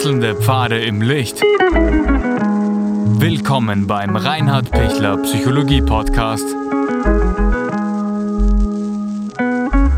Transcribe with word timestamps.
Wechselnde 0.00 0.34
Pfade 0.34 0.82
im 0.82 1.02
Licht. 1.02 1.42
Willkommen 3.20 3.86
beim 3.86 4.16
Reinhard 4.16 4.70
Pichler 4.70 5.18
Psychologie 5.18 5.82
Podcast. 5.82 6.46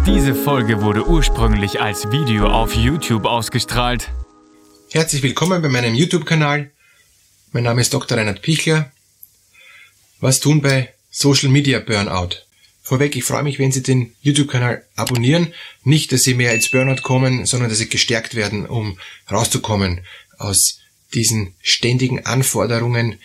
Diese 0.05 0.35
Folge 0.35 0.83
wurde 0.83 1.07
ursprünglich 1.07 1.81
als 1.81 2.11
Video 2.11 2.49
auf 2.49 2.75
YouTube 2.75 3.27
ausgestrahlt. 3.27 4.09
Herzlich 4.91 5.23
willkommen 5.23 5.63
bei 5.63 5.69
meinem 5.69 5.95
YouTube-Kanal. 5.95 6.73
Mein 7.53 7.63
Name 7.63 7.81
ist 7.81 7.95
Dr. 7.95 8.19
Reinhard 8.19 8.43
Pichler. 8.43 8.91
Was 10.19 10.41
tun 10.41 10.61
bei 10.63 10.93
Social 11.13 11.49
Media 11.49 11.79
Burnout? 11.79 12.31
Vorweg, 12.83 13.15
ich 13.15 13.25
freue 13.25 13.45
mich, 13.45 13.59
wenn 13.59 13.71
Sie 13.71 13.83
den 13.83 14.15
YouTube-Kanal 14.23 14.85
abonnieren. 14.97 15.55
Nicht, 15.85 16.13
dass 16.13 16.25
Sie 16.25 16.35
mehr 16.35 16.53
ins 16.53 16.69
Burnout 16.69 17.03
kommen, 17.03 17.47
sondern 17.47 17.71
dass 17.71 17.79
Sie 17.79 17.89
gestärkt 17.89 18.35
werden, 18.35 18.67
um 18.67 18.99
rauszukommen 19.31 20.01
aus 20.39 20.81
diesen 21.15 21.55
ständigen 21.61 22.27
Anforderungen, 22.27 23.19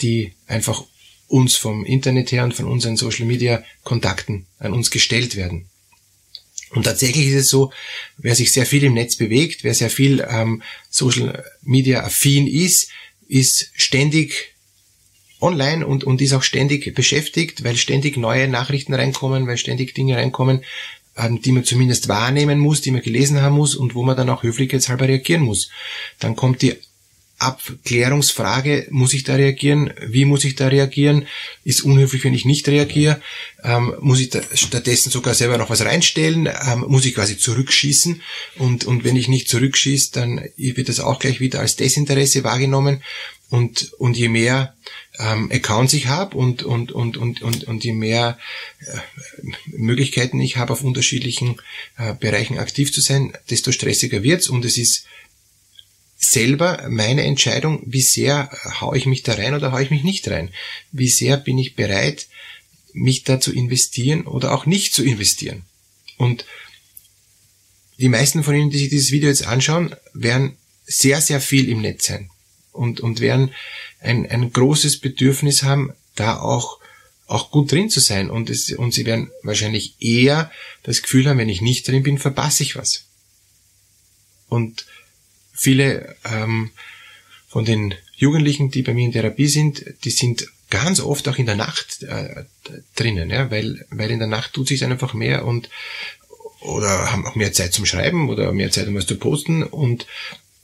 die 0.00 0.32
einfach 0.46 0.84
uns 1.26 1.56
vom 1.56 1.84
Internet 1.84 2.32
her 2.32 2.44
und 2.44 2.54
von 2.54 2.66
unseren 2.66 2.96
Social 2.96 3.26
Media 3.26 3.62
Kontakten 3.84 4.46
an 4.58 4.72
uns 4.72 4.90
gestellt 4.90 5.36
werden. 5.36 5.66
Und 6.70 6.84
tatsächlich 6.84 7.28
ist 7.28 7.34
es 7.34 7.48
so, 7.48 7.70
wer 8.16 8.34
sich 8.34 8.52
sehr 8.52 8.64
viel 8.64 8.84
im 8.84 8.94
Netz 8.94 9.16
bewegt, 9.16 9.62
wer 9.62 9.74
sehr 9.74 9.90
viel 9.90 10.26
ähm, 10.28 10.62
Social 10.88 11.44
Media 11.62 12.02
affin 12.02 12.46
ist, 12.46 12.88
ist 13.28 13.70
ständig 13.74 14.51
online 15.42 15.86
und, 15.86 16.04
und 16.04 16.20
ist 16.20 16.32
auch 16.32 16.42
ständig 16.42 16.94
beschäftigt, 16.94 17.64
weil 17.64 17.76
ständig 17.76 18.16
neue 18.16 18.48
Nachrichten 18.48 18.94
reinkommen, 18.94 19.46
weil 19.46 19.58
ständig 19.58 19.94
Dinge 19.94 20.16
reinkommen, 20.16 20.62
ähm, 21.16 21.42
die 21.42 21.52
man 21.52 21.64
zumindest 21.64 22.08
wahrnehmen 22.08 22.58
muss, 22.58 22.80
die 22.80 22.90
man 22.90 23.02
gelesen 23.02 23.42
haben 23.42 23.56
muss 23.56 23.74
und 23.74 23.94
wo 23.94 24.02
man 24.02 24.16
dann 24.16 24.30
auch 24.30 24.42
höflichkeitshalber 24.42 25.08
reagieren 25.08 25.42
muss. 25.42 25.68
Dann 26.18 26.36
kommt 26.36 26.62
die 26.62 26.76
Abklärungsfrage, 27.42 28.86
muss 28.90 29.14
ich 29.14 29.24
da 29.24 29.34
reagieren? 29.34 29.92
Wie 30.06 30.24
muss 30.24 30.44
ich 30.44 30.54
da 30.54 30.68
reagieren? 30.68 31.26
Ist 31.64 31.82
unhöflich, 31.82 32.22
wenn 32.22 32.34
ich 32.34 32.44
nicht 32.44 32.68
reagiere? 32.68 33.20
Ähm, 33.64 33.94
muss 34.00 34.20
ich 34.20 34.30
stattdessen 34.54 35.10
sogar 35.10 35.34
selber 35.34 35.58
noch 35.58 35.68
was 35.68 35.84
reinstellen? 35.84 36.46
Ähm, 36.46 36.84
muss 36.86 37.04
ich 37.04 37.14
quasi 37.14 37.36
zurückschießen? 37.36 38.22
Und, 38.58 38.84
und 38.84 39.02
wenn 39.02 39.16
ich 39.16 39.26
nicht 39.26 39.48
zurückschieße, 39.48 40.12
dann 40.12 40.40
wird 40.56 40.88
das 40.88 41.00
auch 41.00 41.18
gleich 41.18 41.40
wieder 41.40 41.58
als 41.60 41.74
Desinteresse 41.74 42.44
wahrgenommen. 42.44 43.02
Und, 43.52 43.92
und 43.98 44.16
je 44.16 44.30
mehr 44.30 44.74
ähm, 45.18 45.50
Accounts 45.52 45.92
ich 45.92 46.06
habe 46.06 46.38
und, 46.38 46.62
und, 46.62 46.90
und, 46.90 47.18
und, 47.18 47.42
und, 47.42 47.64
und 47.64 47.84
je 47.84 47.92
mehr 47.92 48.38
äh, 48.80 48.98
Möglichkeiten 49.66 50.40
ich 50.40 50.56
habe, 50.56 50.72
auf 50.72 50.82
unterschiedlichen 50.82 51.60
äh, 51.98 52.14
Bereichen 52.14 52.58
aktiv 52.58 52.94
zu 52.94 53.02
sein, 53.02 53.34
desto 53.50 53.70
stressiger 53.70 54.22
wird's 54.22 54.48
und 54.48 54.64
es 54.64 54.78
ist 54.78 55.04
selber 56.16 56.86
meine 56.88 57.24
Entscheidung, 57.24 57.82
wie 57.84 58.00
sehr 58.00 58.50
haue 58.80 58.96
ich 58.96 59.04
mich 59.04 59.22
da 59.22 59.34
rein 59.34 59.52
oder 59.52 59.70
haue 59.70 59.82
ich 59.82 59.90
mich 59.90 60.02
nicht 60.02 60.26
rein. 60.28 60.48
Wie 60.90 61.10
sehr 61.10 61.36
bin 61.36 61.58
ich 61.58 61.76
bereit, 61.76 62.28
mich 62.94 63.22
da 63.24 63.38
zu 63.38 63.52
investieren 63.52 64.26
oder 64.26 64.52
auch 64.52 64.64
nicht 64.64 64.94
zu 64.94 65.04
investieren. 65.04 65.64
Und 66.16 66.46
die 67.98 68.08
meisten 68.08 68.44
von 68.44 68.54
Ihnen, 68.54 68.70
die 68.70 68.78
sich 68.78 68.88
dieses 68.88 69.12
Video 69.12 69.28
jetzt 69.28 69.46
anschauen, 69.46 69.94
werden 70.14 70.56
sehr, 70.86 71.20
sehr 71.20 71.42
viel 71.42 71.68
im 71.68 71.82
Netz 71.82 72.06
sein 72.06 72.31
und, 72.72 73.00
und 73.00 73.20
werden 73.20 73.52
ein, 74.00 74.28
ein 74.28 74.52
großes 74.52 75.00
Bedürfnis 75.00 75.62
haben, 75.62 75.92
da 76.14 76.40
auch, 76.40 76.78
auch 77.26 77.50
gut 77.50 77.72
drin 77.72 77.90
zu 77.90 78.00
sein. 78.00 78.30
Und, 78.30 78.50
es, 78.50 78.72
und 78.72 78.92
sie 78.92 79.06
werden 79.06 79.30
wahrscheinlich 79.42 79.96
eher 80.00 80.50
das 80.82 81.02
Gefühl 81.02 81.28
haben, 81.28 81.38
wenn 81.38 81.48
ich 81.48 81.60
nicht 81.60 81.86
drin 81.86 82.02
bin, 82.02 82.18
verpasse 82.18 82.62
ich 82.62 82.76
was. 82.76 83.06
Und 84.48 84.86
viele 85.52 86.16
ähm, 86.24 86.70
von 87.48 87.64
den 87.64 87.94
Jugendlichen, 88.16 88.70
die 88.70 88.82
bei 88.82 88.94
mir 88.94 89.04
in 89.04 89.12
Therapie 89.12 89.48
sind, 89.48 89.84
die 90.04 90.10
sind 90.10 90.46
ganz 90.70 91.00
oft 91.00 91.28
auch 91.28 91.36
in 91.36 91.46
der 91.46 91.56
Nacht 91.56 92.02
äh, 92.02 92.44
drinnen, 92.96 93.28
ja, 93.30 93.50
weil, 93.50 93.84
weil 93.90 94.10
in 94.10 94.18
der 94.18 94.28
Nacht 94.28 94.54
tut 94.54 94.68
sich 94.68 94.84
einfach 94.84 95.12
mehr 95.12 95.44
und 95.44 95.68
oder 96.60 97.12
haben 97.12 97.26
auch 97.26 97.34
mehr 97.34 97.52
Zeit 97.52 97.74
zum 97.74 97.86
Schreiben 97.86 98.28
oder 98.30 98.52
mehr 98.52 98.70
Zeit, 98.70 98.86
um 98.88 98.94
was 98.94 99.06
zu 99.06 99.16
posten 99.16 99.62
und 99.64 100.06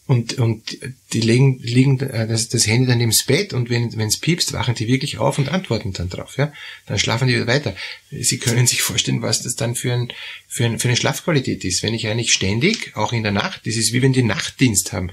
und, 0.08 0.38
und 0.38 0.78
die 1.12 1.20
legen, 1.20 1.58
liegen 1.60 2.00
äh, 2.00 2.26
das, 2.26 2.48
das 2.48 2.66
Handy 2.66 2.86
dann 2.86 3.06
das 3.06 3.24
Bett 3.24 3.52
und 3.52 3.68
wenn 3.68 3.92
es 4.00 4.16
piepst, 4.16 4.54
wachen 4.54 4.74
die 4.74 4.88
wirklich 4.88 5.18
auf 5.18 5.36
und 5.36 5.50
antworten 5.50 5.92
dann 5.92 6.08
drauf. 6.08 6.38
Ja? 6.38 6.50
Dann 6.86 6.98
schlafen 6.98 7.28
die 7.28 7.34
wieder 7.34 7.46
weiter. 7.46 7.76
Sie 8.10 8.38
können 8.38 8.66
sich 8.66 8.80
vorstellen, 8.80 9.20
was 9.20 9.42
das 9.42 9.54
dann 9.54 9.74
für, 9.74 9.92
ein, 9.92 10.10
für, 10.48 10.64
ein, 10.64 10.78
für 10.78 10.88
eine 10.88 10.96
Schlafqualität 10.96 11.62
ist. 11.62 11.82
Wenn 11.82 11.92
ich 11.92 12.08
eigentlich 12.08 12.32
ständig, 12.32 12.96
auch 12.96 13.12
in 13.12 13.22
der 13.22 13.32
Nacht, 13.32 13.66
das 13.66 13.76
ist 13.76 13.92
wie 13.92 14.00
wenn 14.00 14.14
die 14.14 14.22
Nachtdienst 14.22 14.94
haben 14.94 15.10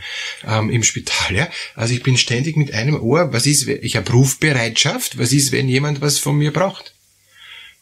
ähm, 0.48 0.70
im 0.70 0.82
Spital. 0.82 1.36
Ja? 1.36 1.50
Also 1.76 1.94
ich 1.94 2.02
bin 2.02 2.16
ständig 2.16 2.56
mit 2.56 2.74
einem 2.74 2.98
Ohr, 2.98 3.34
was 3.34 3.48
ist, 3.48 3.68
ich 3.68 3.98
habe 3.98 4.10
Rufbereitschaft, 4.14 5.18
was 5.18 5.34
ist, 5.34 5.52
wenn 5.52 5.68
jemand 5.68 6.00
was 6.00 6.20
von 6.20 6.38
mir 6.38 6.54
braucht? 6.54 6.94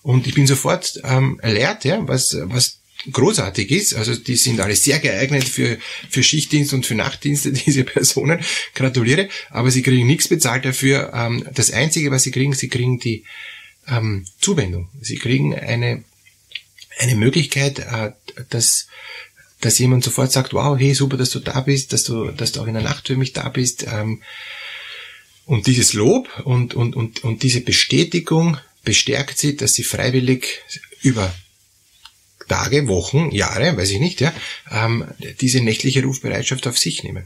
Und 0.02 0.26
ich 0.26 0.34
bin 0.34 0.48
sofort 0.48 1.00
ähm, 1.04 1.40
alert, 1.44 1.86
ja, 1.86 2.08
was, 2.08 2.36
was 2.46 2.80
großartig 3.12 3.72
ist. 3.72 3.94
Also 3.96 4.16
die 4.16 4.36
sind 4.36 4.60
alle 4.60 4.76
sehr 4.76 5.00
geeignet 5.00 5.44
für, 5.44 5.78
für 6.10 6.24
Schichtdienst 6.24 6.74
und 6.74 6.86
für 6.86 6.96
Nachtdienste, 6.96 7.52
diese 7.66 7.84
Personen. 7.84 8.40
Gratuliere. 8.74 9.30
Aber 9.50 9.72
sie 9.72 9.82
kriegen 9.82 10.08
nichts 10.08 10.28
bezahlt 10.28 10.66
dafür. 10.66 11.12
Ähm, 11.14 11.46
das 11.54 11.72
Einzige, 11.72 12.12
was 12.12 12.24
sie 12.24 12.32
kriegen, 12.32 12.54
sie 12.54 12.70
kriegen 12.70 13.00
die 13.00 13.24
ähm, 13.88 14.26
Zuwendung. 14.40 14.90
Sie 15.02 15.18
kriegen 15.18 15.54
eine, 15.54 16.04
eine 17.00 17.16
Möglichkeit, 17.16 17.80
äh, 17.80 18.12
dass 18.50 18.88
dass 19.64 19.80
jemand 19.80 20.04
sofort 20.04 20.30
sagt, 20.30 20.54
wow, 20.54 20.78
hey, 20.78 20.94
super, 20.94 21.16
dass 21.16 21.30
du 21.30 21.40
da 21.40 21.62
bist, 21.62 21.94
dass 21.94 22.04
du, 22.04 22.32
dass 22.32 22.52
du 22.52 22.60
auch 22.60 22.68
in 22.68 22.74
der 22.74 22.84
Nacht 22.84 23.08
für 23.08 23.16
mich 23.16 23.32
da 23.32 23.48
bist. 23.48 23.86
Ähm, 23.90 24.22
und 25.46 25.68
dieses 25.68 25.94
Lob 25.94 26.28
und, 26.44 26.74
und, 26.74 26.98
und, 26.98 27.24
und 27.24 27.44
diese 27.44 27.62
Bestätigung 27.62 28.58
bestärkt 28.84 29.38
sie, 29.38 29.56
dass 29.56 29.74
sie 29.74 29.84
freiwillig 29.84 30.62
über 31.02 31.34
Tage, 32.48 32.88
Wochen, 32.88 33.32
Jahre, 33.32 33.78
weiß 33.78 33.92
ich 33.92 34.00
nicht, 34.00 34.22
ja, 34.22 34.34
ähm, 34.72 35.06
diese 35.42 35.62
nächtliche 35.62 36.04
Rufbereitschaft 36.04 36.68
auf 36.68 36.78
sich 36.78 37.04
nehmen. 37.04 37.26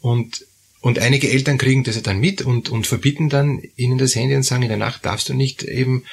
Und, 0.00 0.46
und 0.80 0.98
einige 0.98 1.30
Eltern 1.30 1.58
kriegen 1.58 1.84
das 1.84 1.96
ja 1.96 2.02
dann 2.02 2.20
mit 2.20 2.42
und, 2.42 2.68
und 2.68 2.86
verbieten 2.86 3.28
dann 3.28 3.62
ihnen 3.76 3.98
das 3.98 4.14
Handy 4.14 4.34
und 4.34 4.44
sagen, 4.44 4.62
in 4.62 4.68
der 4.68 4.78
Nacht 4.78 5.04
darfst 5.04 5.28
du 5.28 5.34
nicht 5.34 5.62
eben 5.62 6.04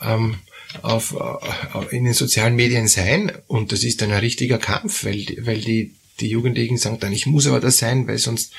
ähm, 0.00 0.36
auf, 0.82 1.14
auf, 1.14 1.92
in 1.92 2.04
den 2.04 2.14
sozialen 2.14 2.56
Medien 2.56 2.88
sein. 2.88 3.32
Und 3.46 3.72
das 3.72 3.84
ist 3.84 4.02
dann 4.02 4.12
ein 4.12 4.20
richtiger 4.20 4.58
Kampf, 4.58 5.04
weil, 5.04 5.24
weil 5.40 5.60
die, 5.60 5.92
die 6.20 6.28
Jugendlichen 6.28 6.78
sagen 6.78 6.98
dann, 7.00 7.12
ich 7.12 7.26
muss 7.26 7.46
aber 7.46 7.60
das 7.60 7.78
sein, 7.78 8.06
weil 8.06 8.18
sonst 8.18 8.52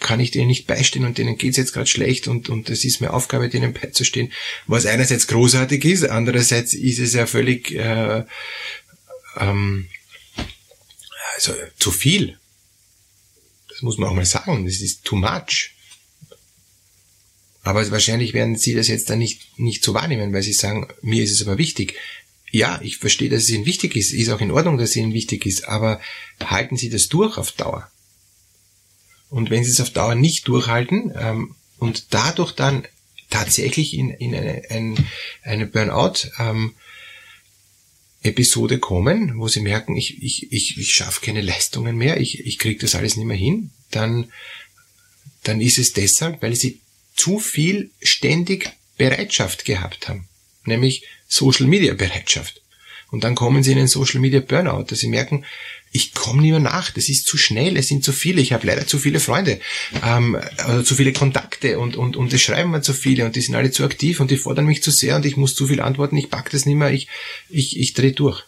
kann 0.00 0.18
ich 0.20 0.30
denen 0.30 0.48
nicht 0.48 0.66
beistehen 0.66 1.04
und 1.04 1.18
denen 1.18 1.36
geht's 1.38 1.56
jetzt 1.56 1.72
gerade 1.72 1.86
schlecht 1.86 2.26
und 2.26 2.48
und 2.48 2.70
es 2.70 2.84
ist 2.84 3.00
mir 3.00 3.12
Aufgabe, 3.12 3.48
denen 3.48 3.72
beizustehen. 3.72 4.32
Was 4.66 4.86
einerseits 4.86 5.26
großartig 5.26 5.84
ist, 5.84 6.04
andererseits 6.04 6.74
ist 6.74 6.98
es 6.98 7.14
ja 7.14 7.26
völlig 7.26 7.72
äh, 7.72 8.24
ähm, 9.36 9.88
also 11.34 11.54
zu 11.78 11.90
viel. 11.90 12.38
Das 13.68 13.82
muss 13.82 13.98
man 13.98 14.10
auch 14.10 14.14
mal 14.14 14.26
sagen. 14.26 14.66
Das 14.66 14.80
ist 14.80 15.04
too 15.04 15.16
much. 15.16 15.70
Aber 17.62 17.88
wahrscheinlich 17.90 18.32
werden 18.32 18.56
Sie 18.56 18.74
das 18.74 18.88
jetzt 18.88 19.10
dann 19.10 19.18
nicht, 19.18 19.58
nicht 19.58 19.84
so 19.84 19.94
wahrnehmen, 19.94 20.32
weil 20.32 20.42
Sie 20.42 20.52
sagen, 20.52 20.88
mir 21.02 21.22
ist 21.22 21.32
es 21.32 21.46
aber 21.46 21.58
wichtig. 21.58 21.94
Ja, 22.50 22.80
ich 22.82 22.98
verstehe, 22.98 23.28
dass 23.28 23.44
es 23.44 23.50
Ihnen 23.50 23.66
wichtig 23.66 23.96
ist, 23.96 24.12
ist 24.12 24.30
auch 24.30 24.40
in 24.40 24.50
Ordnung, 24.50 24.76
dass 24.76 24.90
es 24.90 24.96
Ihnen 24.96 25.14
wichtig 25.14 25.46
ist, 25.46 25.68
aber 25.68 26.00
halten 26.42 26.76
Sie 26.76 26.90
das 26.90 27.08
durch 27.08 27.36
auf 27.36 27.52
Dauer. 27.52 27.90
Und 29.30 29.50
wenn 29.50 29.64
sie 29.64 29.70
es 29.70 29.80
auf 29.80 29.90
Dauer 29.90 30.14
nicht 30.14 30.46
durchhalten 30.48 31.12
ähm, 31.16 31.54
und 31.78 32.12
dadurch 32.12 32.52
dann 32.52 32.84
tatsächlich 33.30 33.94
in, 33.94 34.10
in 34.10 34.34
eine, 34.34 34.62
ein, 34.70 35.06
eine 35.42 35.66
Burnout 35.66 36.28
ähm, 36.38 36.74
Episode 38.22 38.78
kommen, 38.78 39.38
wo 39.38 39.48
sie 39.48 39.60
merken, 39.60 39.96
ich, 39.96 40.22
ich, 40.22 40.52
ich, 40.52 40.76
ich 40.76 40.92
schaffe 40.92 41.24
keine 41.24 41.40
Leistungen 41.40 41.96
mehr, 41.96 42.20
ich, 42.20 42.44
ich 42.44 42.58
kriege 42.58 42.80
das 42.80 42.94
alles 42.94 43.16
nicht 43.16 43.26
mehr 43.26 43.36
hin, 43.36 43.70
dann, 43.90 44.30
dann 45.44 45.60
ist 45.60 45.78
es 45.78 45.94
deshalb, 45.94 46.42
weil 46.42 46.54
sie 46.54 46.80
zu 47.14 47.38
viel 47.38 47.90
ständig 48.02 48.70
Bereitschaft 48.98 49.64
gehabt 49.64 50.08
haben, 50.08 50.28
nämlich 50.64 51.04
Social 51.28 51.66
Media 51.66 51.94
Bereitschaft. 51.94 52.60
Und 53.10 53.24
dann 53.24 53.34
kommen 53.34 53.62
sie 53.62 53.72
in 53.72 53.78
einen 53.78 53.88
Social 53.88 54.20
Media 54.20 54.40
Burnout, 54.40 54.84
dass 54.84 54.98
sie 54.98 55.08
merken, 55.08 55.44
ich 55.92 56.14
komme 56.14 56.42
nicht 56.42 56.52
mehr 56.52 56.60
nach, 56.60 56.90
das 56.90 57.08
ist 57.08 57.26
zu 57.26 57.36
schnell, 57.36 57.76
es 57.76 57.88
sind 57.88 58.04
zu 58.04 58.12
viele, 58.12 58.40
ich 58.40 58.52
habe 58.52 58.66
leider 58.66 58.86
zu 58.86 58.98
viele 58.98 59.18
Freunde, 59.18 59.60
ähm, 60.04 60.38
also 60.58 60.82
zu 60.82 60.94
viele 60.94 61.12
Kontakte 61.12 61.78
und, 61.78 61.96
und, 61.96 62.16
und 62.16 62.32
es 62.32 62.40
schreiben 62.42 62.70
mir 62.70 62.82
zu 62.82 62.92
viele 62.92 63.24
und 63.24 63.34
die 63.34 63.40
sind 63.40 63.56
alle 63.56 63.72
zu 63.72 63.84
aktiv 63.84 64.20
und 64.20 64.30
die 64.30 64.36
fordern 64.36 64.66
mich 64.66 64.82
zu 64.82 64.92
sehr 64.92 65.16
und 65.16 65.26
ich 65.26 65.36
muss 65.36 65.54
zu 65.54 65.66
viel 65.66 65.80
antworten, 65.80 66.16
ich 66.16 66.30
pack 66.30 66.50
das 66.50 66.64
nicht 66.64 66.76
mehr, 66.76 66.92
ich, 66.92 67.08
ich, 67.48 67.78
ich 67.78 67.92
drehe 67.94 68.12
durch. 68.12 68.44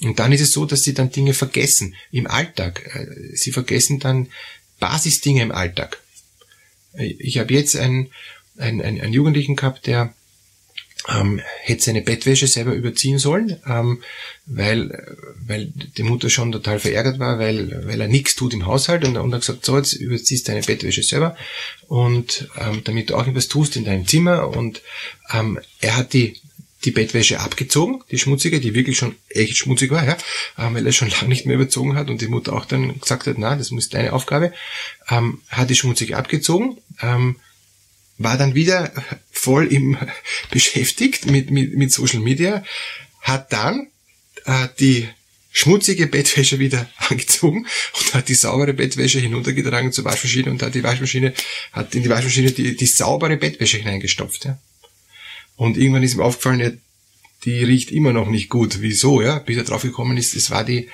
Und 0.00 0.18
dann 0.18 0.32
ist 0.32 0.40
es 0.40 0.52
so, 0.52 0.64
dass 0.64 0.82
sie 0.82 0.94
dann 0.94 1.12
Dinge 1.12 1.34
vergessen 1.34 1.94
im 2.10 2.26
Alltag. 2.26 2.90
Äh, 2.94 3.36
sie 3.36 3.52
vergessen 3.52 4.00
dann 4.00 4.28
Basisdinge 4.80 5.42
im 5.42 5.52
Alltag. 5.52 6.00
Ich 6.94 7.38
habe 7.38 7.54
jetzt 7.54 7.76
einen, 7.76 8.10
einen, 8.56 8.80
einen 8.80 9.12
Jugendlichen 9.12 9.56
gehabt, 9.56 9.86
der 9.86 10.12
ähm, 11.08 11.40
hätte 11.62 11.82
seine 11.82 12.02
Bettwäsche 12.02 12.46
selber 12.46 12.74
überziehen 12.74 13.18
sollen, 13.18 13.58
ähm, 13.66 14.02
weil, 14.46 15.16
weil 15.46 15.72
die 15.96 16.02
Mutter 16.02 16.30
schon 16.30 16.52
total 16.52 16.78
verärgert 16.78 17.18
war, 17.18 17.38
weil, 17.38 17.86
weil 17.86 18.00
er 18.00 18.08
nichts 18.08 18.36
tut 18.36 18.54
im 18.54 18.66
Haushalt 18.66 19.04
und, 19.04 19.16
und 19.16 19.32
hat 19.34 19.40
gesagt, 19.40 19.64
so, 19.64 19.76
jetzt 19.76 19.94
überziehst 19.94 20.48
deine 20.48 20.62
Bettwäsche 20.62 21.02
selber 21.02 21.36
und 21.88 22.48
ähm, 22.58 22.82
damit 22.84 23.10
du 23.10 23.16
auch 23.16 23.26
etwas 23.26 23.48
tust 23.48 23.76
in 23.76 23.84
deinem 23.84 24.06
Zimmer 24.06 24.48
und 24.48 24.82
ähm, 25.32 25.58
er 25.80 25.96
hat 25.96 26.12
die 26.12 26.40
die 26.84 26.90
Bettwäsche 26.90 27.40
abgezogen, 27.40 28.02
die 28.10 28.18
schmutzige, 28.18 28.60
die 28.60 28.74
wirklich 28.74 28.98
schon 28.98 29.14
echt 29.28 29.56
schmutzig 29.56 29.90
war, 29.90 30.04
ja, 30.04 30.16
ähm, 30.58 30.74
weil 30.74 30.86
er 30.86 30.92
schon 30.92 31.10
lange 31.20 31.28
nicht 31.28 31.46
mehr 31.46 31.56
überzogen 31.56 31.96
hat 31.96 32.10
und 32.10 32.20
die 32.20 32.28
Mutter 32.28 32.52
auch 32.52 32.64
dann 32.64 32.98
gesagt 33.00 33.26
hat, 33.26 33.38
na, 33.38 33.56
das 33.56 33.70
muss 33.70 33.88
deine 33.88 34.12
Aufgabe, 34.12 34.52
ähm, 35.08 35.40
hat 35.48 35.70
die 35.70 35.76
schmutzige 35.76 36.16
abgezogen, 36.16 36.78
ähm, 37.00 37.36
war 38.18 38.36
dann 38.38 38.54
wieder 38.54 38.92
voll 39.30 39.66
im 39.66 39.96
beschäftigt 40.50 41.26
mit, 41.26 41.50
mit, 41.50 41.74
mit 41.76 41.92
Social 41.92 42.20
Media, 42.20 42.64
hat 43.20 43.52
dann 43.52 43.88
äh, 44.44 44.68
die 44.78 45.08
schmutzige 45.52 46.06
Bettwäsche 46.06 46.58
wieder 46.58 46.88
angezogen 46.96 47.66
und 47.98 48.14
hat 48.14 48.28
die 48.28 48.34
saubere 48.34 48.72
Bettwäsche 48.72 49.20
hinuntergetragen 49.20 49.92
zur 49.92 50.04
Waschmaschine 50.04 50.50
und 50.50 50.62
hat 50.62 50.74
die 50.74 50.82
Waschmaschine, 50.82 51.34
hat 51.72 51.94
in 51.94 52.02
die 52.02 52.08
Waschmaschine 52.08 52.50
die, 52.52 52.76
die 52.76 52.86
saubere 52.86 53.36
Bettwäsche 53.36 53.78
hineingestopft. 53.78 54.46
Ja. 54.46 54.58
Und 55.56 55.76
irgendwann 55.76 56.02
ist 56.02 56.14
ihm 56.14 56.20
aufgefallen, 56.20 56.60
ja, 56.60 56.70
die 57.44 57.64
riecht 57.64 57.90
immer 57.90 58.12
noch 58.12 58.28
nicht 58.28 58.48
gut. 58.48 58.80
Wieso, 58.80 59.20
ja? 59.20 59.38
Bis 59.38 59.56
er 59.56 59.64
draufgekommen 59.64 60.16
ist, 60.16 60.34
es 60.34 60.50
war 60.50 60.64
die, 60.64 60.88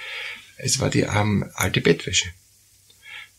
es 0.56 0.80
war 0.80 0.90
die 0.90 1.02
ähm, 1.02 1.44
alte 1.54 1.80
Bettwäsche. 1.80 2.28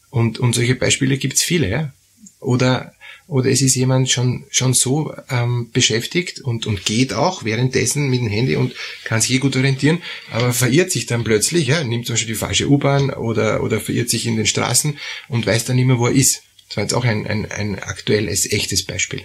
Und, 0.09 0.39
und 0.39 0.53
solche 0.53 0.75
Beispiele 0.75 1.17
gibt's 1.17 1.43
viele, 1.43 1.69
ja. 1.69 1.93
Oder 2.39 2.93
oder 3.29 3.51
es 3.51 3.61
ist 3.61 3.75
jemand 3.75 4.09
schon, 4.09 4.45
schon 4.49 4.73
so 4.73 5.13
ähm, 5.29 5.69
beschäftigt 5.71 6.41
und, 6.41 6.65
und 6.65 6.83
geht 6.83 7.13
auch 7.13 7.43
währenddessen 7.43 8.09
mit 8.09 8.21
dem 8.21 8.27
Handy 8.27 8.55
und 8.55 8.73
kann 9.03 9.21
sich 9.21 9.31
eh 9.33 9.37
gut 9.37 9.55
orientieren, 9.55 10.01
aber 10.31 10.51
verirrt 10.51 10.91
sich 10.91 11.05
dann 11.05 11.23
plötzlich, 11.23 11.67
ja, 11.67 11.83
nimmt 11.83 12.07
zum 12.07 12.13
Beispiel 12.13 12.33
die 12.33 12.39
falsche 12.39 12.67
U-Bahn 12.67 13.11
oder, 13.11 13.61
oder 13.61 13.79
verirrt 13.79 14.09
sich 14.09 14.25
in 14.25 14.35
den 14.35 14.47
Straßen 14.47 14.97
und 15.27 15.45
weiß 15.45 15.65
dann 15.65 15.75
nicht 15.75 15.85
mehr, 15.85 15.99
wo 15.99 16.07
er 16.07 16.13
ist. 16.13 16.41
Das 16.67 16.77
war 16.77 16.83
jetzt 16.83 16.93
auch 16.93 17.05
ein, 17.05 17.27
ein, 17.27 17.51
ein 17.51 17.77
aktuelles, 17.77 18.51
echtes 18.51 18.83
Beispiel 18.83 19.21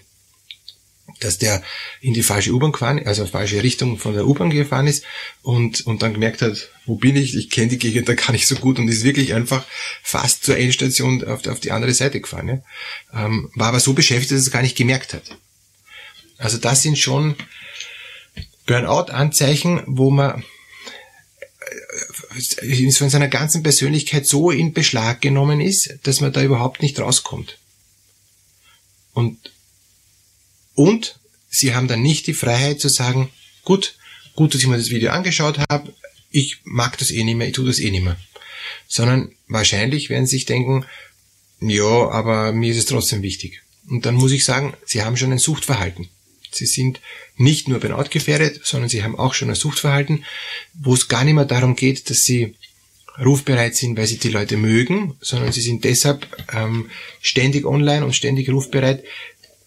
dass 1.20 1.38
der 1.38 1.62
in 2.00 2.14
die 2.14 2.22
falsche 2.22 2.52
U-Bahn 2.52 2.72
gefahren, 2.72 3.00
also 3.04 3.26
falsche 3.26 3.62
Richtung 3.62 3.98
von 3.98 4.14
der 4.14 4.26
U-Bahn 4.26 4.50
gefahren 4.50 4.86
ist 4.86 5.04
und, 5.42 5.86
und 5.86 6.02
dann 6.02 6.12
gemerkt 6.12 6.42
hat, 6.42 6.70
wo 6.86 6.96
bin 6.96 7.16
ich, 7.16 7.36
ich 7.36 7.50
kenne 7.50 7.68
die 7.68 7.78
Gegend 7.78 8.08
da 8.08 8.14
gar 8.14 8.32
nicht 8.32 8.46
so 8.46 8.56
gut 8.56 8.78
und 8.78 8.88
ist 8.88 9.04
wirklich 9.04 9.34
einfach 9.34 9.64
fast 10.02 10.44
zur 10.44 10.56
Endstation 10.56 11.24
auf, 11.24 11.46
auf 11.46 11.60
die 11.60 11.70
andere 11.72 11.94
Seite 11.94 12.20
gefahren. 12.20 12.48
Ja. 13.12 13.26
Ähm, 13.26 13.50
war 13.54 13.68
aber 13.68 13.80
so 13.80 13.92
beschäftigt, 13.92 14.32
dass 14.32 14.38
er 14.38 14.46
es 14.46 14.50
gar 14.50 14.62
nicht 14.62 14.76
gemerkt 14.76 15.14
hat. 15.14 15.36
Also 16.38 16.58
das 16.58 16.82
sind 16.82 16.98
schon 16.98 17.36
Burnout-Anzeichen, 18.66 19.82
wo 19.86 20.10
man 20.10 20.44
äh, 22.32 22.90
von 22.92 23.10
seiner 23.10 23.28
ganzen 23.28 23.62
Persönlichkeit 23.62 24.26
so 24.26 24.50
in 24.50 24.72
Beschlag 24.72 25.20
genommen 25.20 25.60
ist, 25.60 25.98
dass 26.02 26.20
man 26.20 26.32
da 26.32 26.42
überhaupt 26.42 26.82
nicht 26.82 26.98
rauskommt. 26.98 27.58
Und 29.12 29.53
und 30.74 31.18
sie 31.48 31.74
haben 31.74 31.88
dann 31.88 32.02
nicht 32.02 32.26
die 32.26 32.34
Freiheit 32.34 32.80
zu 32.80 32.88
sagen, 32.88 33.30
gut, 33.64 33.96
gut, 34.34 34.54
dass 34.54 34.60
ich 34.60 34.66
mir 34.66 34.76
das 34.76 34.90
Video 34.90 35.10
angeschaut 35.10 35.58
habe, 35.70 35.92
ich 36.30 36.58
mag 36.64 36.98
das 36.98 37.10
eh 37.10 37.22
nicht 37.24 37.36
mehr, 37.36 37.48
ich 37.48 37.54
tue 37.54 37.66
das 37.66 37.78
eh 37.78 37.90
nicht 37.90 38.04
mehr. 38.04 38.18
Sondern 38.88 39.32
wahrscheinlich 39.46 40.10
werden 40.10 40.26
sie 40.26 40.36
sich 40.36 40.46
denken, 40.46 40.84
ja, 41.60 42.08
aber 42.10 42.52
mir 42.52 42.72
ist 42.72 42.78
es 42.78 42.86
trotzdem 42.86 43.22
wichtig. 43.22 43.62
Und 43.88 44.06
dann 44.06 44.14
muss 44.14 44.32
ich 44.32 44.44
sagen, 44.44 44.74
sie 44.84 45.02
haben 45.02 45.16
schon 45.16 45.32
ein 45.32 45.38
Suchtverhalten. 45.38 46.08
Sie 46.50 46.66
sind 46.66 47.00
nicht 47.36 47.68
nur 47.68 47.80
Burnout 47.80 48.10
gefährdet, 48.10 48.60
sondern 48.64 48.88
sie 48.88 49.02
haben 49.02 49.18
auch 49.18 49.34
schon 49.34 49.50
ein 49.50 49.56
Suchtverhalten, 49.56 50.24
wo 50.74 50.94
es 50.94 51.08
gar 51.08 51.24
nicht 51.24 51.34
mehr 51.34 51.44
darum 51.44 51.76
geht, 51.76 52.10
dass 52.10 52.22
sie 52.22 52.54
rufbereit 53.24 53.76
sind, 53.76 53.96
weil 53.96 54.06
sie 54.06 54.18
die 54.18 54.28
Leute 54.28 54.56
mögen, 54.56 55.16
sondern 55.20 55.52
sie 55.52 55.60
sind 55.60 55.84
deshalb 55.84 56.26
ähm, 56.52 56.90
ständig 57.20 57.64
online 57.64 58.04
und 58.04 58.14
ständig 58.14 58.48
rufbereit, 58.48 59.04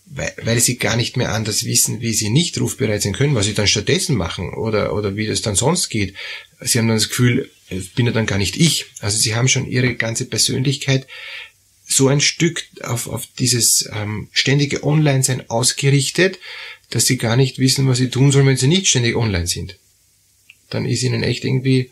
weil, 0.10 0.34
weil 0.44 0.60
sie 0.60 0.78
gar 0.78 0.96
nicht 0.96 1.18
mehr 1.18 1.34
anders 1.34 1.66
wissen, 1.66 2.02
wie 2.02 2.14
sie 2.14 2.30
nicht 2.30 2.60
rufbereit 2.60 3.02
sein 3.02 3.14
können, 3.14 3.36
was 3.36 3.46
sie 3.46 3.54
dann 3.54 3.68
stattdessen 3.68 4.16
machen 4.16 4.54
oder, 4.54 4.94
oder 4.94 5.16
wie 5.16 5.28
das 5.28 5.42
dann 5.42 5.56
sonst 5.56 5.90
geht. 5.90 6.16
Sie 6.62 6.80
haben 6.80 6.88
dann 6.88 6.98
das 6.98 7.10
Gefühl, 7.10 7.52
ich 7.70 7.94
bin 7.94 8.06
ja 8.06 8.12
dann 8.12 8.26
gar 8.26 8.38
nicht 8.38 8.58
ich. 8.58 8.86
Also 9.00 9.18
sie 9.18 9.36
haben 9.36 9.48
schon 9.48 9.70
ihre 9.70 9.96
ganze 9.96 10.26
Persönlichkeit 10.26 11.08
so 11.86 12.08
ein 12.08 12.22
Stück 12.22 12.66
auf, 12.82 13.08
auf 13.08 13.28
dieses 13.40 13.90
ähm, 13.94 14.30
ständige 14.32 14.84
Online-Sein 14.84 15.50
ausgerichtet, 15.50 16.40
dass 16.90 17.06
sie 17.06 17.18
gar 17.18 17.36
nicht 17.36 17.60
wissen, 17.60 17.88
was 17.88 17.98
sie 17.98 18.10
tun 18.10 18.32
sollen, 18.32 18.46
wenn 18.46 18.58
sie 18.58 18.68
nicht 18.68 18.88
ständig 18.88 19.16
online 19.16 19.48
sind. 19.48 19.78
Dann 20.70 20.86
ist 20.86 21.04
ihnen 21.04 21.24
echt 21.24 21.46
irgendwie, 21.46 21.92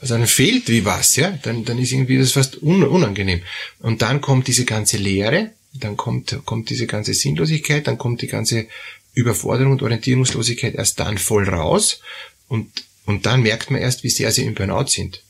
also 0.00 0.14
dann 0.14 0.26
fehlt 0.26 0.68
wie 0.68 0.84
was, 0.84 1.16
ja, 1.16 1.38
dann, 1.42 1.64
dann 1.64 1.78
ist 1.78 1.92
irgendwie 1.92 2.18
das 2.18 2.32
fast 2.32 2.56
unangenehm. 2.56 3.42
Und 3.80 4.02
dann 4.02 4.20
kommt 4.20 4.46
diese 4.46 4.66
ganze 4.66 4.98
Leere, 4.98 5.52
dann 5.74 5.96
kommt, 5.96 6.40
kommt 6.44 6.70
diese 6.70 6.86
ganze 6.86 7.14
Sinnlosigkeit, 7.14 7.86
dann 7.86 7.98
kommt 7.98 8.22
die 8.22 8.28
ganze 8.28 8.66
Überforderung 9.12 9.72
und 9.72 9.82
Orientierungslosigkeit 9.82 10.74
erst 10.74 11.00
dann 11.00 11.18
voll 11.18 11.48
raus 11.48 12.00
und, 12.48 12.84
und 13.06 13.26
dann 13.26 13.42
merkt 13.42 13.70
man 13.70 13.80
erst, 13.80 14.02
wie 14.04 14.10
sehr 14.10 14.32
sie 14.32 14.44
im 14.44 14.54
Burnout 14.54 14.88
sind. 14.88 15.22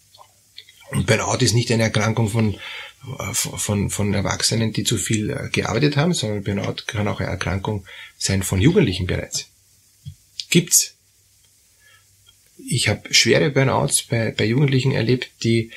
Und 0.91 1.07
Burnout 1.07 1.45
ist 1.45 1.55
nicht 1.55 1.71
eine 1.73 1.85
Erkrankung 1.85 2.29
von, 2.29 2.57
von, 3.33 3.91
von 3.91 4.15
Erwachsenen, 4.15 4.73
die 4.73 4.85
zu 4.85 4.97
viel 4.97 5.31
äh, 5.31 5.49
gearbeitet 5.51 5.97
haben, 5.97 6.15
sondern 6.15 6.45
Burnout 6.45 6.85
kann 6.87 7.09
auch 7.09 7.21
eine 7.21 7.29
Erkrankung 7.29 7.85
sein 8.17 8.43
von 8.43 8.61
Jugendlichen 8.61 9.07
bereits. 9.07 9.47
Gibt's. 10.51 10.95
Ich 12.67 12.89
habe 12.89 13.13
schwere 13.13 13.51
Burnouts 13.51 14.05
bei, 14.05 14.31
bei 14.31 14.45
Jugendlichen 14.45 14.93
erlebt, 14.93 15.31
die 15.43 15.71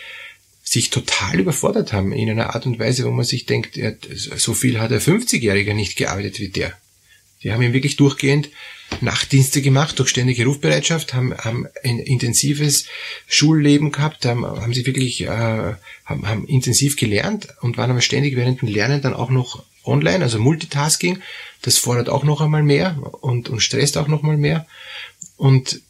sich 0.69 0.89
total 0.89 1.39
überfordert 1.39 1.93
haben 1.93 2.11
in 2.11 2.29
einer 2.29 2.53
Art 2.53 2.65
und 2.65 2.77
Weise, 2.77 3.05
wo 3.05 3.11
man 3.11 3.23
sich 3.23 3.45
denkt, 3.45 3.79
so 4.13 4.53
viel 4.53 4.79
hat 4.79 4.91
der 4.91 5.01
50-Jährige 5.01 5.73
nicht 5.73 5.95
gearbeitet 5.95 6.41
wie 6.41 6.49
der. 6.49 6.73
Die 7.41 7.53
haben 7.53 7.61
ihm 7.61 7.71
wirklich 7.71 7.95
durchgehend 7.95 8.49
Nachtdienste 8.99 9.61
gemacht 9.61 9.97
durch 9.97 10.09
ständige 10.09 10.45
Rufbereitschaft, 10.45 11.13
haben, 11.13 11.37
haben 11.37 11.67
ein 11.83 11.99
intensives 11.99 12.85
Schulleben 13.27 13.93
gehabt, 13.93 14.25
haben, 14.25 14.45
haben 14.45 14.73
sie 14.73 14.85
wirklich 14.85 15.21
äh, 15.21 15.27
haben, 16.05 16.27
haben 16.27 16.45
intensiv 16.47 16.97
gelernt 16.97 17.47
und 17.61 17.77
waren 17.77 17.91
aber 17.91 18.01
ständig 18.01 18.35
während 18.35 18.61
dem 18.61 18.67
Lernen 18.67 19.01
dann 19.01 19.13
auch 19.13 19.29
noch 19.29 19.63
online, 19.85 20.23
also 20.23 20.37
Multitasking. 20.37 21.21
Das 21.61 21.77
fordert 21.77 22.09
auch 22.09 22.25
noch 22.25 22.41
einmal 22.41 22.63
mehr 22.63 22.97
und, 23.21 23.47
und 23.47 23.61
stresst 23.61 23.97
auch 23.97 24.07
noch 24.07 24.21
mal 24.21 24.37
mehr. 24.37 24.67
Und 25.37 25.81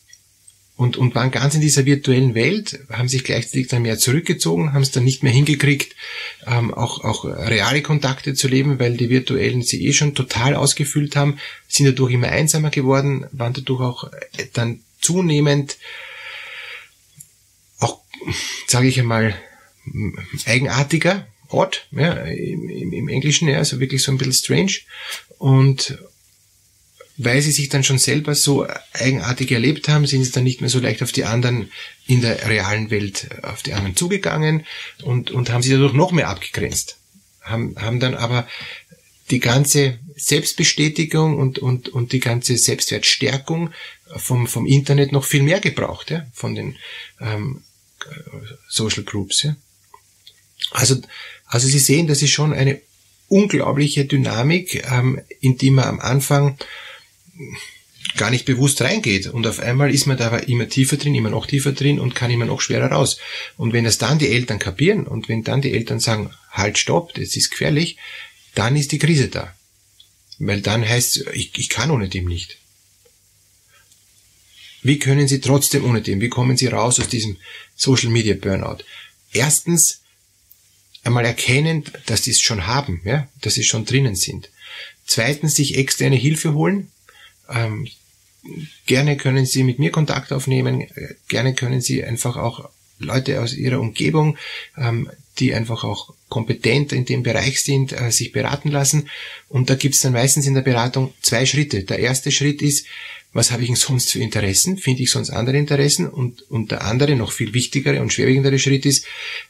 und, 0.77 0.95
und 0.95 1.15
waren 1.15 1.31
ganz 1.31 1.55
in 1.55 1.61
dieser 1.61 1.85
virtuellen 1.85 2.35
Welt, 2.35 2.79
haben 2.91 3.09
sich 3.09 3.23
gleichzeitig 3.23 3.67
dann 3.67 3.81
mehr 3.81 3.97
zurückgezogen, 3.97 4.73
haben 4.73 4.83
es 4.83 4.91
dann 4.91 5.03
nicht 5.03 5.23
mehr 5.23 5.33
hingekriegt, 5.33 5.95
ähm, 6.45 6.71
auch, 6.71 7.03
auch 7.03 7.25
reale 7.25 7.81
Kontakte 7.81 8.35
zu 8.35 8.47
leben, 8.47 8.79
weil 8.79 8.95
die 8.95 9.09
virtuellen 9.09 9.63
sie 9.63 9.85
eh 9.85 9.93
schon 9.93 10.13
total 10.13 10.53
ausgefüllt 10.55 11.15
haben, 11.15 11.39
sind 11.67 11.87
dadurch 11.87 12.13
immer 12.13 12.27
einsamer 12.27 12.69
geworden, 12.69 13.25
waren 13.31 13.53
dadurch 13.53 13.81
auch 13.81 14.11
dann 14.53 14.81
zunehmend 15.01 15.77
auch, 17.79 17.99
sage 18.67 18.87
ich 18.87 18.99
einmal, 18.99 19.35
eigenartiger 20.45 21.27
Ort, 21.49 21.87
ja, 21.91 22.13
im, 22.13 22.69
im 22.69 23.07
Englischen, 23.07 23.47
ja, 23.47 23.57
also 23.57 23.79
wirklich 23.79 24.03
so 24.03 24.11
ein 24.11 24.17
bisschen 24.19 24.33
strange. 24.33 24.73
Und, 25.39 25.97
weil 27.17 27.41
sie 27.41 27.51
sich 27.51 27.69
dann 27.69 27.83
schon 27.83 27.97
selber 27.97 28.35
so 28.35 28.67
eigenartig 28.93 29.51
erlebt 29.51 29.87
haben, 29.87 30.05
sind 30.05 30.23
sie 30.23 30.31
dann 30.31 30.43
nicht 30.43 30.61
mehr 30.61 30.69
so 30.69 30.79
leicht 30.79 31.01
auf 31.01 31.11
die 31.11 31.25
anderen 31.25 31.71
in 32.05 32.21
der 32.21 32.47
realen 32.47 32.91
Welt, 32.91 33.27
auf 33.43 33.63
die 33.63 33.73
anderen 33.73 33.95
zugegangen 33.95 34.65
und, 35.01 35.31
und 35.31 35.49
haben 35.49 35.63
sie 35.63 35.71
dadurch 35.71 35.93
noch 35.93 36.11
mehr 36.11 36.29
abgegrenzt. 36.29 36.97
Haben, 37.41 37.75
haben 37.79 37.99
dann 37.99 38.13
aber 38.13 38.47
die 39.31 39.39
ganze 39.39 39.99
Selbstbestätigung 40.15 41.37
und, 41.37 41.59
und, 41.59 41.89
und 41.89 42.11
die 42.11 42.19
ganze 42.19 42.57
Selbstwertstärkung 42.57 43.71
vom, 44.15 44.47
vom 44.47 44.65
Internet 44.65 45.11
noch 45.11 45.25
viel 45.25 45.43
mehr 45.43 45.59
gebraucht, 45.59 46.11
ja, 46.11 46.25
von 46.33 46.55
den 46.55 46.77
ähm, 47.19 47.63
Social 48.69 49.03
Groups. 49.03 49.43
Ja. 49.43 49.55
Also, 50.71 51.01
also 51.45 51.67
Sie 51.67 51.79
sehen, 51.79 52.07
das 52.07 52.21
ist 52.21 52.31
schon 52.31 52.53
eine 52.53 52.81
unglaubliche 53.27 54.05
Dynamik, 54.05 54.85
ähm, 54.89 55.19
in 55.41 55.57
die 55.57 55.71
man 55.71 55.85
am 55.85 55.99
Anfang 55.99 56.57
gar 58.15 58.29
nicht 58.29 58.45
bewusst 58.45 58.81
reingeht. 58.81 59.27
Und 59.27 59.47
auf 59.47 59.59
einmal 59.59 59.93
ist 59.93 60.05
man 60.05 60.17
da 60.17 60.35
immer 60.37 60.69
tiefer 60.69 60.97
drin, 60.97 61.15
immer 61.15 61.29
noch 61.29 61.45
tiefer 61.45 61.71
drin 61.71 61.99
und 61.99 62.15
kann 62.15 62.31
immer 62.31 62.45
noch 62.45 62.61
schwerer 62.61 62.91
raus. 62.91 63.17
Und 63.57 63.73
wenn 63.73 63.85
es 63.85 63.97
dann 63.97 64.19
die 64.19 64.29
Eltern 64.29 64.59
kapieren 64.59 65.05
und 65.07 65.29
wenn 65.29 65.43
dann 65.43 65.61
die 65.61 65.73
Eltern 65.73 65.99
sagen, 65.99 66.31
halt, 66.51 66.77
stopp, 66.77 67.13
das 67.13 67.35
ist 67.35 67.51
gefährlich, 67.51 67.97
dann 68.55 68.75
ist 68.75 68.91
die 68.91 68.99
Krise 68.99 69.27
da. 69.27 69.53
Weil 70.39 70.61
dann 70.61 70.87
heißt 70.87 71.27
ich, 71.33 71.57
ich 71.57 71.69
kann 71.69 71.91
ohne 71.91 72.09
dem 72.09 72.25
nicht. 72.25 72.57
Wie 74.83 74.99
können 74.99 75.27
Sie 75.27 75.41
trotzdem 75.41 75.85
ohne 75.85 76.01
dem? 76.01 76.21
Wie 76.21 76.29
kommen 76.29 76.55
Sie 76.55 76.67
raus 76.67 76.99
aus 76.99 77.09
diesem 77.09 77.37
Social 77.75 78.09
Media 78.09 78.35
Burnout? 78.35 78.83
Erstens, 79.33 80.01
einmal 81.03 81.25
erkennen, 81.25 81.83
dass 82.05 82.23
Sie 82.23 82.31
es 82.31 82.39
schon 82.39 82.67
haben, 82.67 83.01
ja, 83.03 83.27
dass 83.41 83.55
Sie 83.55 83.63
schon 83.63 83.85
drinnen 83.85 84.15
sind. 84.15 84.49
Zweitens, 85.05 85.55
sich 85.55 85.77
externe 85.77 86.15
Hilfe 86.15 86.53
holen, 86.53 86.91
ähm, 87.49 87.87
gerne 88.85 89.17
können 89.17 89.45
Sie 89.45 89.63
mit 89.63 89.79
mir 89.79 89.91
Kontakt 89.91 90.31
aufnehmen, 90.31 90.87
gerne 91.27 91.53
können 91.53 91.81
Sie 91.81 92.03
einfach 92.03 92.37
auch 92.37 92.69
Leute 92.99 93.41
aus 93.41 93.53
Ihrer 93.53 93.79
Umgebung, 93.79 94.37
ähm, 94.77 95.09
die 95.39 95.53
einfach 95.53 95.83
auch 95.83 96.13
kompetent 96.29 96.91
in 96.91 97.05
dem 97.05 97.23
Bereich 97.23 97.61
sind, 97.61 97.93
äh, 97.93 98.11
sich 98.11 98.31
beraten 98.31 98.71
lassen. 98.71 99.09
Und 99.49 99.69
da 99.69 99.75
gibt's 99.75 100.01
dann 100.01 100.13
meistens 100.13 100.47
in 100.47 100.55
der 100.55 100.61
Beratung 100.61 101.13
zwei 101.21 101.45
Schritte. 101.45 101.83
Der 101.83 101.99
erste 101.99 102.31
Schritt 102.31 102.61
ist, 102.61 102.85
was 103.33 103.51
habe 103.51 103.61
ich 103.61 103.67
denn 103.67 103.75
sonst 103.75 104.11
für 104.11 104.19
Interessen? 104.19 104.77
Finde 104.77 105.03
ich 105.03 105.11
sonst 105.11 105.29
andere 105.29 105.57
Interessen? 105.57 106.09
Und, 106.09 106.41
und 106.49 106.71
der 106.71 106.83
andere, 106.85 107.15
noch 107.15 107.31
viel 107.31 107.53
wichtigere 107.53 108.01
und 108.01 108.11
schwerwiegendere 108.11 108.57
Schritt 108.57 108.85
ist, 108.85 109.05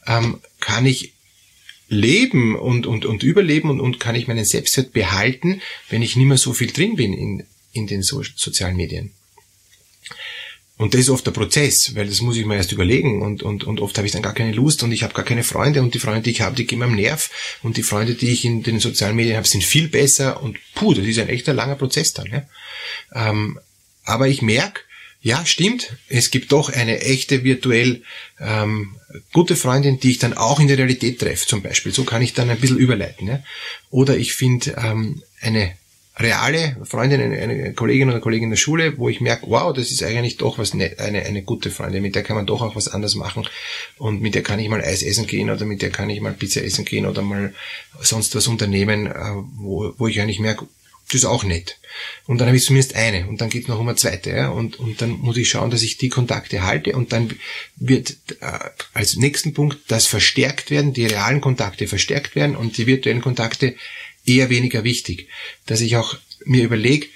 ähm, 0.06 0.40
kann 0.60 0.84
ich 0.84 1.14
leben 1.88 2.54
und, 2.54 2.86
und, 2.86 3.06
und 3.06 3.22
überleben 3.22 3.70
und, 3.70 3.80
und 3.80 3.98
kann 3.98 4.14
ich 4.14 4.28
meinen 4.28 4.44
Selbstwert 4.44 4.92
behalten, 4.92 5.62
wenn 5.88 6.02
ich 6.02 6.16
nicht 6.16 6.26
mehr 6.26 6.36
so 6.36 6.52
viel 6.52 6.70
drin 6.70 6.96
bin 6.96 7.14
in, 7.14 7.44
in 7.78 7.86
den 7.86 8.02
so 8.02 8.22
sozialen 8.22 8.76
Medien. 8.76 9.12
Und 10.78 10.94
das 10.94 11.02
ist 11.02 11.10
oft 11.10 11.26
der 11.26 11.32
Prozess, 11.32 11.96
weil 11.96 12.06
das 12.06 12.20
muss 12.20 12.36
ich 12.36 12.46
mir 12.46 12.54
erst 12.54 12.70
überlegen 12.70 13.20
und, 13.20 13.42
und, 13.42 13.64
und 13.64 13.80
oft 13.80 13.98
habe 13.98 14.06
ich 14.06 14.12
dann 14.12 14.22
gar 14.22 14.32
keine 14.32 14.52
Lust 14.52 14.84
und 14.84 14.92
ich 14.92 15.02
habe 15.02 15.12
gar 15.12 15.24
keine 15.24 15.42
Freunde 15.42 15.82
und 15.82 15.92
die 15.92 15.98
Freunde, 15.98 16.22
die 16.22 16.30
ich 16.30 16.40
habe, 16.40 16.54
die 16.54 16.68
gehen 16.68 16.78
mir 16.78 16.84
am 16.84 16.94
Nerv 16.94 17.30
und 17.64 17.76
die 17.76 17.82
Freunde, 17.82 18.14
die 18.14 18.30
ich 18.30 18.44
in 18.44 18.62
den 18.62 18.78
sozialen 18.78 19.16
Medien 19.16 19.36
habe, 19.36 19.48
sind 19.48 19.64
viel 19.64 19.88
besser 19.88 20.40
und 20.40 20.56
puh, 20.76 20.94
das 20.94 21.04
ist 21.04 21.18
ein 21.18 21.28
echter 21.28 21.52
langer 21.52 21.74
Prozess 21.74 22.12
dann. 22.12 22.30
Ja? 22.30 22.44
Ähm, 23.12 23.58
aber 24.04 24.28
ich 24.28 24.40
merke, 24.40 24.82
ja, 25.20 25.44
stimmt, 25.44 25.96
es 26.08 26.30
gibt 26.30 26.52
doch 26.52 26.70
eine 26.70 27.00
echte 27.00 27.42
virtuell 27.42 28.02
ähm, 28.38 28.94
gute 29.32 29.56
Freundin, 29.56 29.98
die 29.98 30.12
ich 30.12 30.18
dann 30.18 30.34
auch 30.34 30.60
in 30.60 30.68
der 30.68 30.78
Realität 30.78 31.18
treffe, 31.18 31.46
zum 31.46 31.60
Beispiel. 31.60 31.92
So 31.92 32.04
kann 32.04 32.22
ich 32.22 32.34
dann 32.34 32.50
ein 32.50 32.60
bisschen 32.60 32.78
überleiten. 32.78 33.26
Ja? 33.26 33.42
Oder 33.90 34.16
ich 34.16 34.34
finde 34.34 34.76
ähm, 34.78 35.22
eine 35.40 35.74
reale 36.18 36.76
Freundin, 36.84 37.20
eine, 37.20 37.72
Kollegin 37.74 38.10
oder 38.10 38.20
Kollegin 38.20 38.44
in 38.44 38.50
der 38.50 38.56
Schule, 38.56 38.98
wo 38.98 39.08
ich 39.08 39.20
merke, 39.20 39.46
wow, 39.48 39.72
das 39.72 39.90
ist 39.90 40.02
eigentlich 40.02 40.36
doch 40.36 40.58
was 40.58 40.74
ne, 40.74 40.96
eine, 40.98 41.22
eine 41.22 41.42
gute 41.42 41.70
Freundin, 41.70 42.02
mit 42.02 42.14
der 42.14 42.22
kann 42.22 42.36
man 42.36 42.46
doch 42.46 42.60
auch 42.60 42.74
was 42.74 42.88
anderes 42.88 43.14
machen 43.14 43.46
und 43.98 44.20
mit 44.20 44.34
der 44.34 44.42
kann 44.42 44.58
ich 44.58 44.68
mal 44.68 44.80
Eis 44.80 45.02
essen 45.02 45.26
gehen 45.26 45.50
oder 45.50 45.64
mit 45.64 45.82
der 45.82 45.90
kann 45.90 46.10
ich 46.10 46.20
mal 46.20 46.32
Pizza 46.32 46.62
essen 46.64 46.84
gehen 46.84 47.06
oder 47.06 47.22
mal 47.22 47.54
sonst 48.00 48.34
was 48.34 48.48
unternehmen, 48.48 49.06
äh, 49.06 49.12
wo, 49.56 49.94
wo 49.96 50.08
ich 50.08 50.20
eigentlich 50.20 50.40
merke, 50.40 50.66
das 51.08 51.22
ist 51.22 51.24
auch 51.24 51.42
nett. 51.42 51.78
Und 52.26 52.38
dann 52.38 52.48
habe 52.48 52.58
ich 52.58 52.64
zumindest 52.64 52.94
eine 52.94 53.26
und 53.28 53.40
dann 53.40 53.48
geht 53.48 53.66
noch 53.68 53.80
um 53.80 53.88
eine 53.88 53.96
zweite. 53.96 54.30
Ja? 54.30 54.50
Und, 54.50 54.78
und 54.78 55.00
dann 55.00 55.10
muss 55.10 55.38
ich 55.38 55.48
schauen, 55.48 55.70
dass 55.70 55.82
ich 55.82 55.96
die 55.96 56.10
Kontakte 56.10 56.64
halte 56.64 56.94
und 56.94 57.12
dann 57.12 57.30
wird 57.76 58.16
äh, 58.40 58.58
als 58.92 59.16
nächsten 59.16 59.54
Punkt 59.54 59.78
das 59.88 60.06
verstärkt 60.06 60.70
werden, 60.70 60.92
die 60.92 61.06
realen 61.06 61.40
Kontakte 61.40 61.86
verstärkt 61.86 62.34
werden 62.36 62.56
und 62.56 62.76
die 62.76 62.86
virtuellen 62.86 63.22
Kontakte 63.22 63.74
eher 64.28 64.50
weniger 64.50 64.84
wichtig. 64.84 65.28
Dass 65.66 65.80
ich 65.80 65.96
auch 65.96 66.16
mir 66.44 66.64
überlege, 66.64 67.06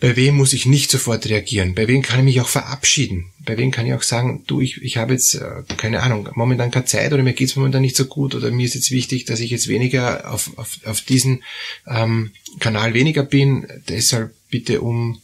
bei 0.00 0.16
wem 0.16 0.34
muss 0.34 0.52
ich 0.52 0.66
nicht 0.66 0.90
sofort 0.90 1.26
reagieren? 1.26 1.74
Bei 1.74 1.88
wem 1.88 2.02
kann 2.02 2.18
ich 2.18 2.24
mich 2.24 2.40
auch 2.40 2.48
verabschieden? 2.48 3.32
Bei 3.38 3.56
wem 3.56 3.70
kann 3.70 3.86
ich 3.86 3.94
auch 3.94 4.02
sagen, 4.02 4.44
du, 4.46 4.60
ich, 4.60 4.82
ich 4.82 4.96
habe 4.96 5.14
jetzt, 5.14 5.34
äh, 5.34 5.62
keine 5.76 6.02
Ahnung, 6.02 6.28
momentan 6.34 6.70
keine 6.70 6.84
Zeit 6.84 7.12
oder 7.12 7.22
mir 7.22 7.32
geht's 7.32 7.56
momentan 7.56 7.82
nicht 7.82 7.96
so 7.96 8.04
gut 8.04 8.34
oder 8.34 8.50
mir 8.50 8.66
ist 8.66 8.74
jetzt 8.74 8.90
wichtig, 8.90 9.24
dass 9.24 9.40
ich 9.40 9.50
jetzt 9.50 9.68
weniger 9.68 10.30
auf, 10.30 10.50
auf, 10.58 10.78
auf 10.84 11.00
diesen 11.00 11.42
ähm, 11.86 12.32
Kanal 12.60 12.92
weniger 12.92 13.22
bin. 13.22 13.66
Deshalb 13.88 14.34
bitte 14.50 14.80
um 14.80 15.22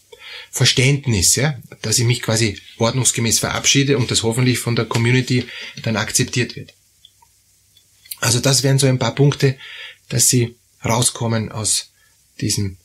Verständnis, 0.50 1.37
ja, 1.37 1.59
dass 1.83 1.99
ich 1.99 2.04
mich 2.04 2.23
quasi 2.23 2.59
ordnungsgemäß 2.78 3.38
verabschiede 3.38 3.99
und 3.99 4.11
das 4.11 4.23
hoffentlich 4.23 4.61
von 4.61 4.76
der 4.76 4.87
Community 4.87 5.45
dann 5.83 5.97
akzeptiert 5.97 6.57
wird. 6.57 6.73
Also 8.21 8.40
das 8.40 8.62
wären 8.62 8.78
so 8.78 8.87
ein 8.87 8.99
paar 8.99 9.14
Punkte, 9.14 9.57
dass 10.09 10.26
Sie 10.26 10.54
rauskommen 10.85 11.53
aus 11.53 11.91
diesem 12.41 12.77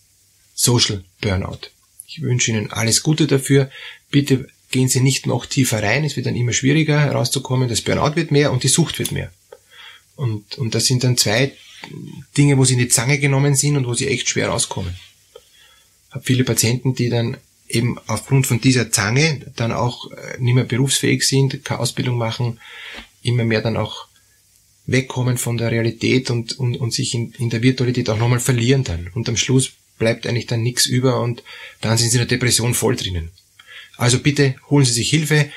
Social 0.54 1.04
Burnout. 1.22 1.70
Ich 2.08 2.22
wünsche 2.22 2.52
Ihnen 2.52 2.72
alles 2.72 3.04
Gute 3.04 3.28
dafür. 3.28 3.70
Bitte 4.10 4.48
gehen 4.72 4.88
Sie 4.88 5.02
nicht 5.02 5.26
noch 5.26 5.46
tiefer 5.46 5.82
rein. 5.82 6.04
Es 6.04 6.16
wird 6.16 6.26
dann 6.26 6.36
immer 6.36 6.54
schwieriger 6.54 7.00
herauszukommen. 7.00 7.70
Das 7.70 7.82
Burnout 7.82 8.16
wird 8.16 8.32
mehr 8.32 8.52
und 8.52 8.64
die 8.64 8.70
Sucht 8.70 9.00
wird 9.00 9.12
mehr. 9.12 9.32
Und, 10.16 10.58
und 10.58 10.76
das 10.76 10.86
sind 10.86 11.04
dann 11.04 11.18
zwei 11.18 11.54
Dinge, 12.38 12.58
wo 12.58 12.66
Sie 12.66 12.74
in 12.74 12.80
die 12.80 12.88
Zange 12.88 13.20
genommen 13.20 13.56
sind 13.56 13.78
und 13.78 13.86
wo 13.86 13.94
Sie 13.94 14.08
echt 14.08 14.30
schwer 14.30 14.50
rauskommen. 14.50 14.96
Ich 16.10 16.16
habe 16.16 16.24
viele 16.24 16.44
Patienten, 16.44 16.96
die 16.96 17.10
dann 17.10 17.38
eben 17.68 17.98
aufgrund 18.08 18.48
von 18.48 18.62
dieser 18.62 18.92
Zange 18.92 19.52
dann 19.56 19.72
auch 19.72 20.12
äh, 20.12 20.38
nicht 20.40 20.54
mehr 20.54 20.64
berufsfähig 20.64 21.28
sind, 21.28 21.66
keine 21.66 21.80
Ausbildung 21.82 22.18
machen, 22.18 22.60
immer 23.24 23.44
mehr 23.44 23.62
dann 23.62 23.76
auch 23.76 24.08
wegkommen 24.88 25.38
von 25.38 25.58
der 25.58 25.72
Realität 25.72 26.30
und, 26.30 26.60
und, 26.60 26.78
und 26.78 26.94
sich 26.94 27.14
in, 27.14 27.32
in 27.40 27.50
der 27.50 27.64
Virtualität 27.64 28.10
auch 28.10 28.18
nochmal 28.18 28.40
verlieren 28.40 28.84
dann. 28.84 29.10
Und 29.14 29.28
am 29.30 29.38
Schluss 29.38 29.72
bleibt 29.98 30.28
eigentlich 30.28 30.48
dann 30.48 30.62
nichts 30.62 30.86
über 30.86 31.22
und 31.22 31.44
dann 31.82 31.98
sind 31.98 32.10
sie 32.10 32.18
in 32.18 32.28
der 32.28 32.38
Depression 32.38 32.74
voll 32.74 32.96
drinnen. 32.96 33.32
Also 33.98 34.20
bitte 34.20 34.56
holen 34.70 34.86
Sie 34.86 34.92
sich 34.92 35.10
Hilfe. 35.10 35.52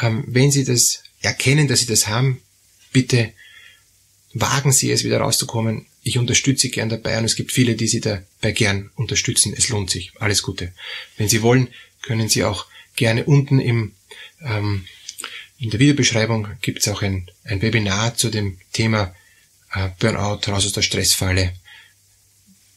Ähm, 0.00 0.24
wenn 0.26 0.50
Sie 0.50 0.64
das 0.64 1.02
erkennen, 1.20 1.68
dass 1.68 1.80
Sie 1.80 1.86
das 1.86 2.08
haben, 2.08 2.42
bitte 2.92 3.32
wagen 4.32 4.72
Sie 4.72 4.90
es 4.90 5.04
wieder 5.04 5.18
rauszukommen. 5.18 5.86
Ich 6.02 6.18
unterstütze 6.18 6.62
Sie 6.62 6.70
gern 6.70 6.88
dabei 6.88 7.18
und 7.18 7.24
es 7.24 7.36
gibt 7.36 7.52
viele, 7.52 7.76
die 7.76 7.86
Sie 7.86 8.00
dabei 8.00 8.52
gern 8.52 8.90
unterstützen. 8.96 9.54
Es 9.56 9.68
lohnt 9.68 9.90
sich. 9.90 10.12
Alles 10.18 10.42
Gute. 10.42 10.72
Wenn 11.16 11.28
Sie 11.28 11.42
wollen, 11.42 11.68
können 12.02 12.28
Sie 12.28 12.44
auch 12.44 12.66
gerne 12.96 13.24
unten 13.24 13.60
im 13.60 13.92
ähm, 14.42 14.86
in 15.58 15.70
der 15.70 15.80
Videobeschreibung 15.80 16.48
gibt 16.60 16.80
es 16.80 16.88
auch 16.88 17.02
ein, 17.02 17.30
ein 17.44 17.62
Webinar 17.62 18.16
zu 18.16 18.30
dem 18.30 18.58
Thema 18.72 19.14
äh, 19.72 19.88
Burnout, 19.98 20.40
raus 20.48 20.66
aus 20.66 20.72
der 20.72 20.82
Stressfalle. 20.82 21.52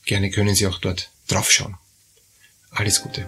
Gerne 0.05 0.29
können 0.29 0.55
Sie 0.55 0.67
auch 0.67 0.79
dort 0.79 1.09
draufschauen. 1.27 1.75
Alles 2.71 3.01
Gute. 3.01 3.27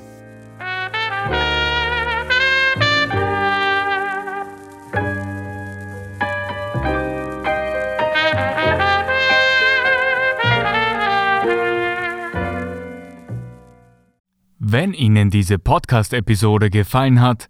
Wenn 14.71 14.93
Ihnen 14.93 15.31
diese 15.31 15.57
Podcast-Episode 15.57 16.69
gefallen 16.69 17.21
hat, 17.21 17.49